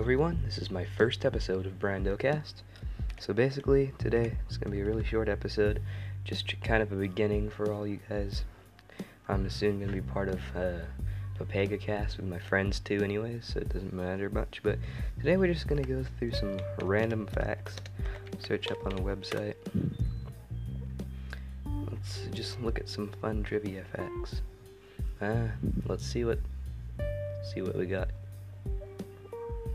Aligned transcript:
everyone. 0.00 0.40
This 0.44 0.58
is 0.58 0.68
my 0.68 0.84
first 0.84 1.24
episode 1.24 1.64
of 1.64 1.78
BrandoCast. 1.78 2.54
So 3.20 3.32
basically, 3.32 3.92
today 3.98 4.36
it's 4.44 4.56
going 4.56 4.72
to 4.72 4.76
be 4.76 4.80
a 4.80 4.84
really 4.84 5.04
short 5.04 5.28
episode, 5.28 5.80
just 6.24 6.60
kind 6.62 6.82
of 6.82 6.90
a 6.90 6.96
beginning 6.96 7.50
for 7.50 7.72
all 7.72 7.86
you 7.86 8.00
guys. 8.08 8.42
I'm 9.28 9.48
soon 9.48 9.78
going 9.78 9.90
to 9.90 9.94
be 9.94 10.00
part 10.00 10.28
of 10.28 10.40
uh, 10.56 10.80
with 11.38 12.24
my 12.24 12.40
friends 12.40 12.80
too, 12.80 13.04
anyways, 13.04 13.44
so 13.44 13.60
it 13.60 13.68
doesn't 13.68 13.92
matter 13.92 14.28
much. 14.28 14.60
But 14.64 14.80
today 15.18 15.36
we're 15.36 15.52
just 15.52 15.68
going 15.68 15.80
to 15.80 15.88
go 15.88 16.04
through 16.18 16.32
some 16.32 16.58
random 16.82 17.28
facts, 17.28 17.76
search 18.40 18.72
up 18.72 18.84
on 18.84 18.94
a 18.94 19.02
website. 19.02 19.54
Let's 21.88 22.22
just 22.32 22.60
look 22.60 22.80
at 22.80 22.88
some 22.88 23.12
fun 23.20 23.44
trivia 23.44 23.84
facts. 23.94 24.42
Ah, 25.22 25.52
let's 25.86 26.04
see 26.04 26.24
what 26.24 26.40
see 27.54 27.62
what 27.62 27.76
we 27.76 27.86
got. 27.86 28.08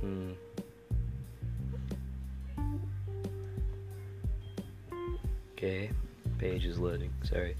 Hmm. 0.05 0.33
Okay, 5.53 5.89
page 6.37 6.63
is 6.65 6.77
loading. 6.77 7.11
Sorry. 7.23 7.55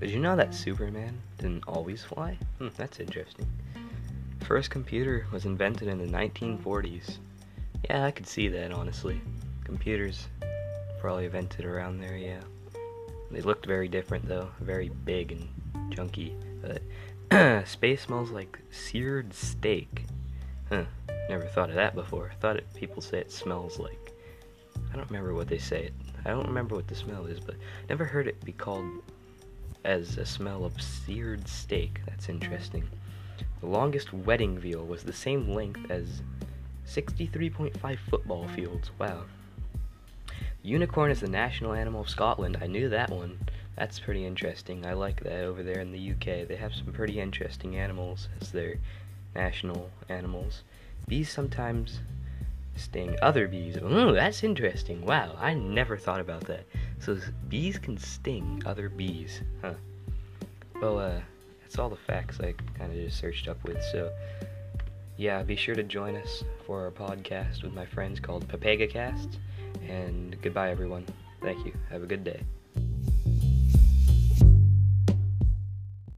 Did 0.00 0.10
you 0.10 0.18
know 0.18 0.34
that 0.34 0.52
Superman 0.52 1.16
didn't 1.38 1.62
always 1.68 2.02
fly? 2.02 2.36
Hmm, 2.58 2.68
that's 2.76 2.98
interesting. 2.98 3.46
First 4.40 4.70
computer 4.70 5.28
was 5.30 5.44
invented 5.44 5.86
in 5.86 5.98
the 5.98 6.06
1940s. 6.06 7.18
Yeah, 7.84 8.06
I 8.06 8.10
could 8.10 8.26
see 8.26 8.48
that 8.48 8.72
honestly. 8.72 9.20
Computers 9.62 10.26
probably 11.02 11.24
invented 11.24 11.64
around 11.64 11.98
there, 11.98 12.16
yeah. 12.16 12.38
They 13.32 13.40
looked 13.40 13.66
very 13.66 13.88
different 13.88 14.24
though, 14.28 14.48
very 14.60 14.88
big 15.04 15.32
and 15.32 15.92
chunky. 15.92 16.36
But 16.62 17.66
space 17.68 18.02
smells 18.02 18.30
like 18.30 18.56
seared 18.70 19.34
steak. 19.34 20.04
Huh, 20.68 20.84
never 21.28 21.44
thought 21.46 21.70
of 21.70 21.74
that 21.74 21.96
before. 21.96 22.30
Thought 22.40 22.58
it, 22.58 22.72
people 22.74 23.02
say 23.02 23.18
it 23.18 23.32
smells 23.32 23.80
like. 23.80 24.12
I 24.92 24.96
don't 24.96 25.10
remember 25.10 25.34
what 25.34 25.48
they 25.48 25.58
say. 25.58 25.86
It. 25.86 25.92
I 26.24 26.30
don't 26.30 26.46
remember 26.46 26.76
what 26.76 26.86
the 26.86 26.94
smell 26.94 27.26
is, 27.26 27.40
but 27.40 27.56
never 27.88 28.04
heard 28.04 28.28
it 28.28 28.44
be 28.44 28.52
called 28.52 29.02
as 29.84 30.18
a 30.18 30.24
smell 30.24 30.64
of 30.64 30.80
seared 30.80 31.48
steak. 31.48 32.00
That's 32.06 32.28
interesting. 32.28 32.88
The 33.58 33.66
longest 33.66 34.12
wedding 34.12 34.56
veal 34.56 34.86
was 34.86 35.02
the 35.02 35.12
same 35.12 35.52
length 35.52 35.90
as 35.90 36.22
63.5 36.86 37.98
football 38.08 38.46
fields. 38.46 38.92
Wow. 39.00 39.24
Unicorn 40.62 41.10
is 41.10 41.20
the 41.20 41.28
national 41.28 41.72
animal 41.72 42.02
of 42.02 42.08
Scotland. 42.08 42.58
I 42.60 42.66
knew 42.66 42.88
that 42.88 43.10
one. 43.10 43.38
That's 43.76 43.98
pretty 43.98 44.24
interesting. 44.24 44.86
I 44.86 44.92
like 44.92 45.22
that 45.24 45.44
over 45.44 45.62
there 45.62 45.80
in 45.80 45.90
the 45.90 46.12
UK. 46.12 46.46
They 46.46 46.56
have 46.56 46.74
some 46.74 46.92
pretty 46.92 47.18
interesting 47.18 47.76
animals 47.76 48.28
as 48.40 48.52
their 48.52 48.76
national 49.34 49.90
animals. 50.08 50.62
Bees 51.08 51.30
sometimes 51.30 52.00
sting 52.76 53.16
other 53.22 53.48
bees. 53.48 53.76
Oh, 53.82 54.12
that's 54.12 54.44
interesting. 54.44 55.04
Wow, 55.04 55.36
I 55.40 55.54
never 55.54 55.96
thought 55.96 56.20
about 56.20 56.44
that. 56.44 56.64
So 57.00 57.18
bees 57.48 57.78
can 57.78 57.98
sting 57.98 58.62
other 58.64 58.88
bees. 58.88 59.40
Huh. 59.62 59.74
Well, 60.80 60.98
uh, 60.98 61.20
that's 61.62 61.78
all 61.78 61.88
the 61.88 61.96
facts 61.96 62.38
I 62.40 62.54
kind 62.78 62.92
of 62.92 62.98
just 62.98 63.18
searched 63.18 63.48
up 63.48 63.62
with. 63.64 63.82
So, 63.90 64.12
yeah, 65.22 65.40
be 65.44 65.54
sure 65.54 65.76
to 65.76 65.84
join 65.84 66.16
us 66.16 66.42
for 66.66 66.82
our 66.82 66.90
podcast 66.90 67.62
with 67.62 67.72
my 67.72 67.86
friends 67.86 68.18
called 68.18 68.48
Papega 68.48 68.90
Cast. 68.90 69.38
And 69.88 70.36
goodbye, 70.42 70.72
everyone. 70.72 71.06
Thank 71.40 71.64
you. 71.64 71.72
Have 71.90 72.02
a 72.02 72.06
good 72.06 72.24
day. 72.24 72.42